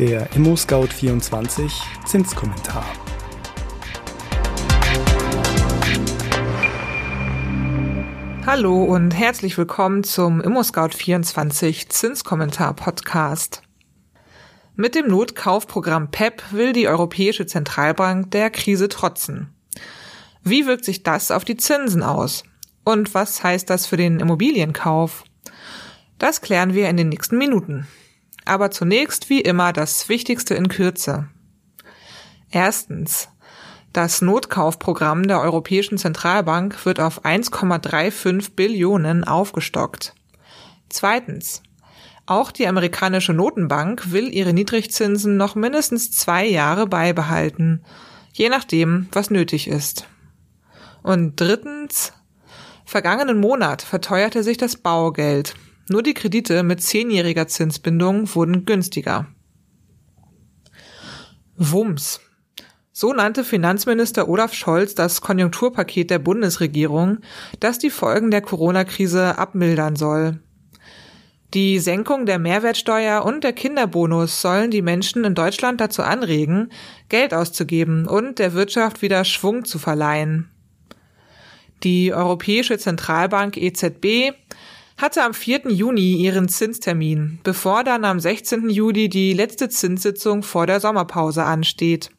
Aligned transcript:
Der 0.00 0.28
ImmoScout24 0.32 1.70
Zinskommentar. 2.04 2.84
Hallo 8.44 8.82
und 8.82 9.12
herzlich 9.12 9.56
willkommen 9.56 10.02
zum 10.02 10.42
ImmoScout24 10.42 11.90
Zinskommentar 11.90 12.74
Podcast. 12.74 13.62
Mit 14.74 14.96
dem 14.96 15.06
Notkaufprogramm 15.06 16.10
PEP 16.10 16.42
will 16.50 16.72
die 16.72 16.88
Europäische 16.88 17.46
Zentralbank 17.46 18.32
der 18.32 18.50
Krise 18.50 18.88
trotzen. 18.88 19.54
Wie 20.42 20.66
wirkt 20.66 20.84
sich 20.84 21.04
das 21.04 21.30
auf 21.30 21.44
die 21.44 21.56
Zinsen 21.56 22.02
aus? 22.02 22.42
Und 22.82 23.14
was 23.14 23.44
heißt 23.44 23.70
das 23.70 23.86
für 23.86 23.96
den 23.96 24.18
Immobilienkauf? 24.18 25.22
Das 26.18 26.40
klären 26.40 26.74
wir 26.74 26.88
in 26.88 26.96
den 26.96 27.10
nächsten 27.10 27.38
Minuten. 27.38 27.86
Aber 28.44 28.70
zunächst 28.70 29.30
wie 29.30 29.40
immer 29.40 29.72
das 29.72 30.08
Wichtigste 30.08 30.54
in 30.54 30.68
Kürze. 30.68 31.28
Erstens. 32.50 33.28
Das 33.92 34.22
Notkaufprogramm 34.22 35.28
der 35.28 35.40
Europäischen 35.40 35.98
Zentralbank 35.98 36.84
wird 36.84 36.98
auf 36.98 37.24
1,35 37.24 38.54
Billionen 38.56 39.24
aufgestockt. 39.24 40.14
Zweitens. 40.88 41.62
Auch 42.26 42.50
die 42.50 42.66
amerikanische 42.66 43.34
Notenbank 43.34 44.10
will 44.10 44.32
ihre 44.32 44.52
Niedrigzinsen 44.52 45.36
noch 45.36 45.54
mindestens 45.54 46.10
zwei 46.10 46.46
Jahre 46.46 46.86
beibehalten, 46.86 47.84
je 48.32 48.48
nachdem, 48.48 49.08
was 49.12 49.30
nötig 49.30 49.68
ist. 49.68 50.08
Und 51.02 51.40
drittens. 51.40 52.12
Vergangenen 52.86 53.38
Monat 53.38 53.82
verteuerte 53.82 54.42
sich 54.42 54.56
das 54.56 54.76
Baugeld 54.76 55.54
nur 55.88 56.02
die 56.02 56.14
Kredite 56.14 56.62
mit 56.62 56.82
zehnjähriger 56.82 57.46
Zinsbindung 57.46 58.34
wurden 58.34 58.64
günstiger. 58.64 59.26
Wumms. 61.56 62.20
So 62.92 63.12
nannte 63.12 63.42
Finanzminister 63.42 64.28
Olaf 64.28 64.54
Scholz 64.54 64.94
das 64.94 65.20
Konjunkturpaket 65.20 66.10
der 66.10 66.20
Bundesregierung, 66.20 67.18
das 67.58 67.78
die 67.78 67.90
Folgen 67.90 68.30
der 68.30 68.40
Corona-Krise 68.40 69.36
abmildern 69.36 69.96
soll. 69.96 70.38
Die 71.54 71.78
Senkung 71.78 72.26
der 72.26 72.40
Mehrwertsteuer 72.40 73.24
und 73.24 73.44
der 73.44 73.52
Kinderbonus 73.52 74.40
sollen 74.40 74.72
die 74.72 74.82
Menschen 74.82 75.24
in 75.24 75.36
Deutschland 75.36 75.80
dazu 75.80 76.02
anregen, 76.02 76.70
Geld 77.08 77.32
auszugeben 77.32 78.08
und 78.08 78.40
der 78.40 78.54
Wirtschaft 78.54 79.02
wieder 79.02 79.24
Schwung 79.24 79.64
zu 79.64 79.78
verleihen. 79.78 80.50
Die 81.84 82.12
Europäische 82.12 82.78
Zentralbank 82.78 83.56
EZB 83.56 84.32
hatte 84.96 85.22
am 85.22 85.34
4. 85.34 85.70
Juni 85.70 86.16
ihren 86.16 86.48
Zinstermin, 86.48 87.40
bevor 87.42 87.84
dann 87.84 88.04
am 88.04 88.20
16. 88.20 88.70
Juli 88.70 89.08
die 89.08 89.32
letzte 89.32 89.68
Zinssitzung 89.68 90.42
vor 90.42 90.66
der 90.66 90.80
Sommerpause 90.80 91.44
ansteht. 91.44 92.10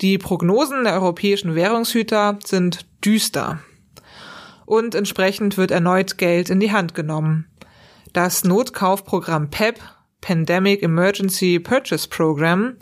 Die 0.00 0.16
Prognosen 0.16 0.84
der 0.84 0.94
europäischen 0.94 1.54
Währungshüter 1.54 2.38
sind 2.44 2.86
düster. 3.04 3.58
Und 4.64 4.94
entsprechend 4.94 5.56
wird 5.56 5.72
erneut 5.72 6.16
Geld 6.16 6.48
in 6.48 6.60
die 6.60 6.72
Hand 6.72 6.94
genommen. 6.94 7.46
Das 8.12 8.44
Notkaufprogramm 8.44 9.50
PEP, 9.50 9.78
e 9.78 9.82
Pandemic 10.20 10.82
Emergency 10.82 11.58
Purchase 11.58 12.08
Program, 12.08 12.76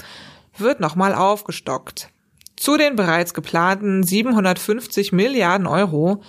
wird 0.57 0.81
nochmal 0.81 1.15
aufgestockt. 1.15 2.11
Zu 2.57 2.77
den 2.77 2.97
bereits 2.97 3.35
geplanten 3.35 4.03
750 4.03 5.13
Milliarden 5.13 5.67
Euro 5.67 6.23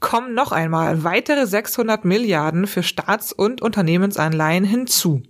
kommen 0.00 0.34
noch 0.34 0.52
einmal 0.52 1.04
weitere 1.04 1.46
600 1.46 2.04
Milliarden 2.04 2.66
für 2.66 2.82
Staats- 2.82 3.32
und 3.32 3.62
Unternehmensanleihen 3.62 4.64
hinzu. 4.64 5.22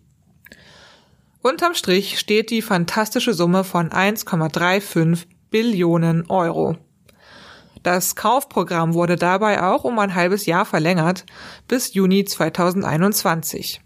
Unterm 1.40 1.74
Strich 1.74 2.18
steht 2.18 2.50
die 2.50 2.62
fantastische 2.62 3.32
Summe 3.32 3.64
von 3.64 3.90
1,35 3.90 5.26
Billionen 5.50 6.28
Euro. 6.28 6.76
Das 7.82 8.16
Kaufprogramm 8.16 8.94
wurde 8.94 9.16
dabei 9.16 9.62
auch 9.62 9.84
um 9.84 9.98
ein 9.98 10.14
halbes 10.14 10.46
Jahr 10.46 10.66
verlängert 10.66 11.24
bis 11.68 11.94
Juni 11.94 12.24
2021. 12.24 13.80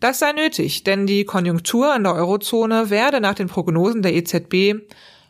Das 0.00 0.18
sei 0.18 0.32
nötig, 0.32 0.84
denn 0.84 1.06
die 1.06 1.24
Konjunktur 1.24 1.94
in 1.94 2.04
der 2.04 2.14
Eurozone 2.14 2.90
werde 2.90 3.20
nach 3.20 3.34
den 3.34 3.48
Prognosen 3.48 4.02
der 4.02 4.14
EZB 4.14 4.82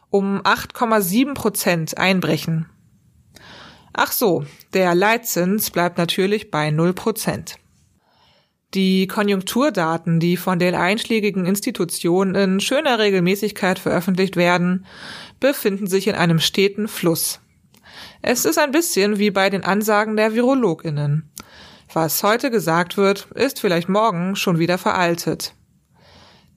um 0.08 0.40
8,7 0.42 1.34
Prozent 1.34 1.98
einbrechen. 1.98 2.71
Ach 3.92 4.12
so, 4.12 4.44
der 4.72 4.94
Leitzins 4.94 5.70
bleibt 5.70 5.98
natürlich 5.98 6.50
bei 6.50 6.70
0 6.70 6.94
Prozent. 6.94 7.56
Die 8.74 9.06
Konjunkturdaten, 9.06 10.18
die 10.18 10.38
von 10.38 10.58
den 10.58 10.74
einschlägigen 10.74 11.44
Institutionen 11.44 12.34
in 12.34 12.60
schöner 12.60 12.98
Regelmäßigkeit 12.98 13.78
veröffentlicht 13.78 14.36
werden, 14.36 14.86
befinden 15.40 15.86
sich 15.86 16.06
in 16.08 16.14
einem 16.14 16.38
steten 16.38 16.88
Fluss. 16.88 17.40
Es 18.22 18.46
ist 18.46 18.58
ein 18.58 18.70
bisschen 18.70 19.18
wie 19.18 19.30
bei 19.30 19.50
den 19.50 19.62
Ansagen 19.62 20.16
der 20.16 20.34
Virologinnen. 20.34 21.30
Was 21.92 22.22
heute 22.22 22.50
gesagt 22.50 22.96
wird, 22.96 23.28
ist 23.34 23.60
vielleicht 23.60 23.90
morgen 23.90 24.36
schon 24.36 24.58
wieder 24.58 24.78
veraltet. 24.78 25.54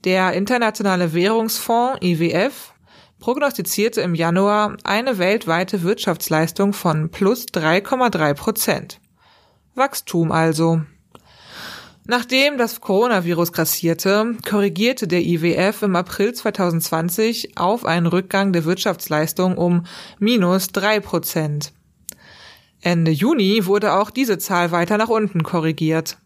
Der 0.05 0.31
Internationale 0.33 1.13
Währungsfonds 1.13 1.99
IWF 2.01 2.74
prognostizierte 3.25 4.01
im 4.01 4.13
Januar 4.13 4.77
eine 4.83 5.17
weltweite 5.17 5.81
Wirtschaftsleistung 5.81 6.73
von 6.73 7.09
plus 7.09 7.47
3,3 7.47 8.35
Prozent. 8.35 8.99
Wachstum 9.73 10.31
also. 10.31 10.83
Nachdem 12.05 12.59
das 12.59 12.81
Coronavirus 12.81 13.51
grassierte, 13.51 14.35
korrigierte 14.47 15.07
der 15.07 15.21
IWF 15.21 15.81
im 15.81 15.95
April 15.95 16.35
2020 16.35 17.57
auf 17.57 17.83
einen 17.83 18.05
Rückgang 18.05 18.53
der 18.53 18.63
Wirtschaftsleistung 18.63 19.57
um 19.57 19.87
minus 20.19 20.67
drei 20.67 20.99
Prozent. 20.99 21.73
Ende 22.79 23.09
Juni 23.09 23.65
wurde 23.65 23.93
auch 23.93 24.11
diese 24.11 24.37
Zahl 24.37 24.69
weiter 24.69 24.99
nach 24.99 25.09
unten 25.09 25.41
korrigiert. 25.41 26.19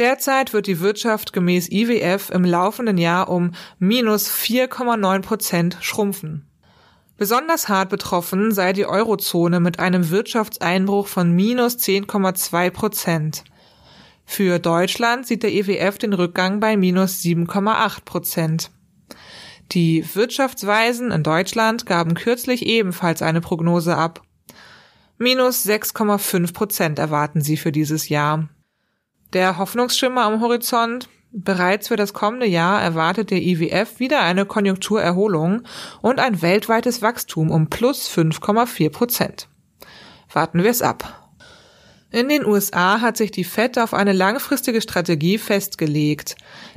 Derzeit 0.00 0.54
wird 0.54 0.66
die 0.66 0.80
Wirtschaft 0.80 1.34
gemäß 1.34 1.70
IWF 1.70 2.30
im 2.30 2.42
laufenden 2.42 2.96
Jahr 2.96 3.28
um 3.28 3.52
minus 3.78 4.30
4,9 4.30 5.20
Prozent 5.20 5.76
schrumpfen. 5.82 6.46
Besonders 7.18 7.68
hart 7.68 7.90
betroffen 7.90 8.50
sei 8.50 8.72
die 8.72 8.86
Eurozone 8.86 9.60
mit 9.60 9.78
einem 9.78 10.08
Wirtschaftseinbruch 10.08 11.06
von 11.06 11.32
minus 11.32 11.76
10,2 11.76 12.70
Prozent. 12.70 13.44
Für 14.24 14.58
Deutschland 14.58 15.26
sieht 15.26 15.42
der 15.42 15.52
IWF 15.52 15.98
den 15.98 16.14
Rückgang 16.14 16.60
bei 16.60 16.78
minus 16.78 17.20
7,8 17.20 18.04
Prozent. 18.06 18.70
Die 19.72 20.02
Wirtschaftsweisen 20.14 21.10
in 21.10 21.22
Deutschland 21.22 21.84
gaben 21.84 22.14
kürzlich 22.14 22.64
ebenfalls 22.64 23.20
eine 23.20 23.42
Prognose 23.42 23.98
ab. 23.98 24.22
Minus 25.18 25.66
6,5 25.66 26.54
Prozent 26.54 26.98
erwarten 26.98 27.42
sie 27.42 27.58
für 27.58 27.70
dieses 27.70 28.08
Jahr. 28.08 28.48
Der 29.32 29.58
Hoffnungsschimmer 29.58 30.22
am 30.22 30.40
Horizont. 30.40 31.08
Bereits 31.32 31.86
für 31.86 31.96
das 31.96 32.12
kommende 32.12 32.46
Jahr 32.46 32.82
erwartet 32.82 33.30
der 33.30 33.40
IWF 33.40 34.00
wieder 34.00 34.20
eine 34.22 34.44
Konjunkturerholung 34.44 35.62
und 36.02 36.18
ein 36.18 36.42
weltweites 36.42 37.02
Wachstum 37.02 37.52
um 37.52 37.70
plus 37.70 38.10
5,4 38.10 38.90
Prozent. 38.90 39.48
Warten 40.32 40.64
wir 40.64 40.70
es 40.70 40.82
ab. 40.82 41.30
In 42.10 42.28
den 42.28 42.44
USA 42.44 43.00
hat 43.00 43.16
sich 43.16 43.30
die 43.30 43.44
Fed 43.44 43.78
auf 43.78 43.94
eine 43.94 44.12
langfristige 44.12 44.80
Strategie 44.80 45.38
festgelegt. 45.38 46.34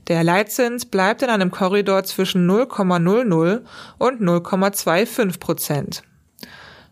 Der 0.07 0.23
Leitzins 0.23 0.85
bleibt 0.85 1.23
in 1.23 1.29
einem 1.31 1.49
Korridor 1.49 2.03
zwischen 2.03 2.47
0,00 2.47 3.63
und 3.97 4.21
0,25 4.21 5.39
Prozent. 5.39 6.03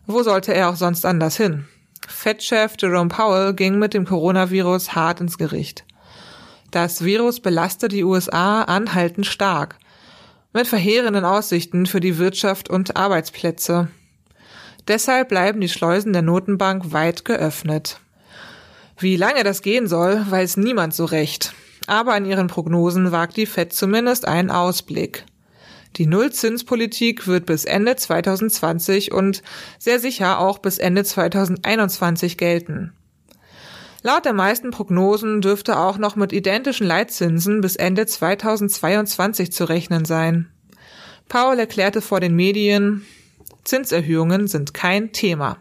Wo 0.08 0.24
sollte 0.24 0.52
er 0.52 0.70
auch 0.70 0.76
sonst 0.76 1.06
anders 1.06 1.36
hin? 1.36 1.68
Fed-Chef 2.08 2.74
Jerome 2.78 3.08
Powell 3.08 3.54
ging 3.54 3.78
mit 3.78 3.94
dem 3.94 4.04
Coronavirus 4.04 4.94
hart 4.94 5.20
ins 5.20 5.38
Gericht. 5.38 5.84
Das 6.70 7.04
Virus 7.04 7.40
belastet 7.40 7.92
die 7.92 8.04
USA 8.04 8.62
anhaltend 8.62 9.26
stark, 9.26 9.78
mit 10.52 10.66
verheerenden 10.66 11.24
Aussichten 11.24 11.86
für 11.86 12.00
die 12.00 12.18
Wirtschaft 12.18 12.70
und 12.70 12.96
Arbeitsplätze. 12.96 13.88
Deshalb 14.88 15.28
bleiben 15.28 15.60
die 15.60 15.68
Schleusen 15.68 16.12
der 16.12 16.22
Notenbank 16.22 16.92
weit 16.92 17.24
geöffnet. 17.24 18.00
Wie 18.98 19.16
lange 19.16 19.44
das 19.44 19.62
gehen 19.62 19.86
soll, 19.86 20.24
weiß 20.28 20.56
niemand 20.56 20.94
so 20.94 21.04
recht. 21.04 21.54
Aber 21.86 22.16
in 22.16 22.24
ihren 22.24 22.46
Prognosen 22.46 23.12
wagt 23.12 23.36
die 23.36 23.46
Fed 23.46 23.72
zumindest 23.72 24.26
einen 24.26 24.50
Ausblick. 24.50 25.24
Die 25.96 26.06
Nullzinspolitik 26.06 27.26
wird 27.26 27.46
bis 27.46 27.64
Ende 27.64 27.96
2020 27.96 29.12
und 29.12 29.42
sehr 29.78 29.98
sicher 29.98 30.38
auch 30.38 30.58
bis 30.58 30.78
Ende 30.78 31.04
2021 31.04 32.38
gelten. 32.38 32.92
Laut 34.02 34.24
der 34.24 34.32
meisten 34.32 34.70
Prognosen 34.70 35.42
dürfte 35.42 35.78
auch 35.78 35.98
noch 35.98 36.16
mit 36.16 36.32
identischen 36.32 36.86
Leitzinsen 36.86 37.60
bis 37.60 37.76
Ende 37.76 38.06
2022 38.06 39.52
zu 39.52 39.64
rechnen 39.64 40.04
sein. 40.04 40.48
Paul 41.28 41.58
erklärte 41.58 42.00
vor 42.00 42.20
den 42.20 42.34
Medien, 42.34 43.06
Zinserhöhungen 43.64 44.48
sind 44.48 44.74
kein 44.74 45.12
Thema. 45.12 45.58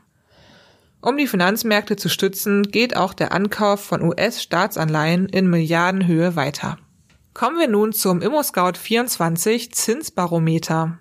Um 1.01 1.17
die 1.17 1.27
Finanzmärkte 1.27 1.95
zu 1.95 2.09
stützen, 2.09 2.63
geht 2.63 2.95
auch 2.95 3.13
der 3.13 3.31
Ankauf 3.31 3.83
von 3.83 4.01
US-Staatsanleihen 4.01 5.27
in 5.29 5.49
Milliardenhöhe 5.49 6.35
weiter. 6.35 6.77
Kommen 7.33 7.57
wir 7.57 7.69
nun 7.69 7.93
zum 7.93 8.19
ImmoScout24 8.19 9.71
Zinsbarometer. 9.71 10.99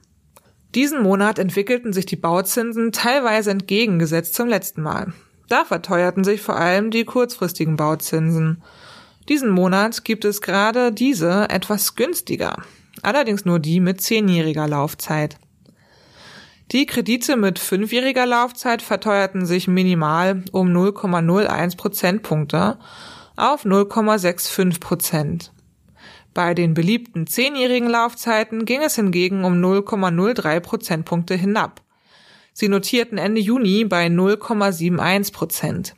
Diesen 0.77 1.03
Monat 1.03 1.41
entwickelten 1.41 1.93
sich 1.93 2.07
die 2.07 2.17
Bauzinsen 2.17 2.93
teilweise 2.93 3.51
entgegengesetzt 3.51 4.35
zum 4.35 4.47
letzten 4.47 4.83
Mal. 4.83 5.13
Da 5.49 5.65
verteuerten 5.65 6.23
sich 6.23 6.41
vor 6.41 6.55
allem 6.57 6.93
die 6.93 7.05
kurzfristigen 7.05 7.77
Bauzinsen. 7.77 8.63
Diesen 9.29 9.51
Monat 9.51 10.05
gibt 10.05 10.25
es 10.25 10.41
gerade 10.41 10.93
diese 10.93 11.51
etwas 11.51 11.97
günstiger, 11.97 12.63
allerdings 13.03 13.45
nur 13.45 13.59
die 13.59 13.81
mit 13.81 14.01
zehnjähriger 14.01 14.69
Laufzeit. 14.69 15.37
Die 16.71 16.87
Kredite 16.87 17.37
mit 17.37 17.59
fünfjähriger 17.59 18.27
Laufzeit 18.27 18.83
verteuerten 18.83 19.45
sich 19.45 19.67
minimal 19.67 20.45
um 20.53 20.69
0,01 20.69 21.77
Prozentpunkte 21.77 22.79
auf 23.37 23.65
0,65 23.65 24.79
Prozent. 24.79 25.53
Bei 26.33 26.55
den 26.55 26.75
beliebten 26.75 27.27
zehnjährigen 27.27 27.89
Laufzeiten 27.89 28.65
ging 28.65 28.83
es 28.83 28.97
hingegen 28.97 29.45
um 29.45 29.55
0,03 29.55 30.61
Prozentpunkte 30.61 31.35
hinab. 31.35 31.83
Sie 32.53 32.69
notierten 32.69 33.19
Ende 33.19 33.41
Juni 33.41 33.85
bei 33.85 34.07
0,71 34.07 35.33
Prozent. 35.33 35.95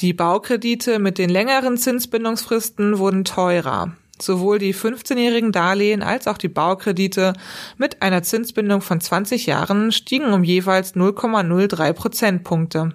Die 0.00 0.12
Baukredite 0.12 0.98
mit 0.98 1.18
den 1.18 1.30
längeren 1.30 1.76
Zinsbindungsfristen 1.76 2.98
wurden 2.98 3.24
teurer. 3.24 3.96
Sowohl 4.20 4.58
die 4.58 4.74
15-jährigen 4.74 5.52
Darlehen 5.52 6.02
als 6.02 6.26
auch 6.26 6.38
die 6.38 6.48
Baukredite 6.48 7.34
mit 7.78 8.02
einer 8.02 8.22
Zinsbindung 8.22 8.80
von 8.80 9.00
20 9.00 9.46
Jahren 9.46 9.92
stiegen 9.92 10.32
um 10.32 10.44
jeweils 10.44 10.94
0,03 10.94 11.92
Prozentpunkte. 11.92 12.94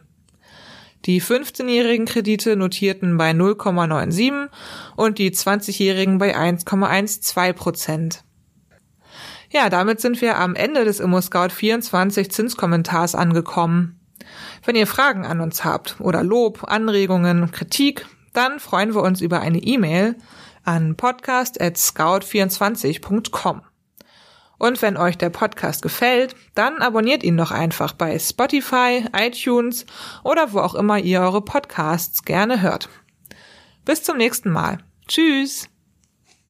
Die 1.05 1.21
15-jährigen 1.21 2.05
Kredite 2.05 2.55
notierten 2.55 3.17
bei 3.17 3.31
0,97 3.31 4.49
und 4.95 5.17
die 5.17 5.31
20-jährigen 5.31 6.17
bei 6.17 6.35
1,12 6.35 7.53
Prozent. 7.53 8.23
Ja, 9.51 9.69
damit 9.69 9.99
sind 9.99 10.21
wir 10.21 10.37
am 10.37 10.55
Ende 10.55 10.85
des 10.85 10.99
ImmoScout 10.99 11.49
24 11.49 12.31
Zinskommentars 12.31 13.15
angekommen. 13.15 13.99
Wenn 14.63 14.75
ihr 14.75 14.87
Fragen 14.87 15.25
an 15.25 15.39
uns 15.39 15.63
habt 15.63 15.95
oder 15.99 16.23
Lob, 16.23 16.65
Anregungen, 16.65 17.51
Kritik, 17.51 18.05
dann 18.33 18.59
freuen 18.59 18.93
wir 18.93 19.01
uns 19.01 19.21
über 19.21 19.39
eine 19.39 19.59
E-Mail 19.59 20.15
an 20.63 20.95
podcast@scout24.com. 20.95 23.61
Und 24.59 24.81
wenn 24.83 24.97
euch 24.97 25.17
der 25.17 25.31
Podcast 25.31 25.81
gefällt, 25.81 26.35
dann 26.53 26.77
abonniert 26.77 27.23
ihn 27.23 27.37
doch 27.37 27.51
einfach 27.51 27.93
bei 27.93 28.19
Spotify, 28.19 29.05
iTunes 29.17 29.85
oder 30.23 30.53
wo 30.53 30.59
auch 30.59 30.75
immer 30.75 30.99
ihr 30.99 31.21
eure 31.21 31.41
Podcasts 31.41 32.23
gerne 32.23 32.61
hört. 32.61 32.89
Bis 33.85 34.03
zum 34.03 34.17
nächsten 34.17 34.51
Mal. 34.51 34.77
Tschüss. 35.07 35.69